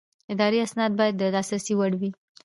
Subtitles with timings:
[0.33, 2.09] اداري اسناد باید د لاسرسي وړ وي.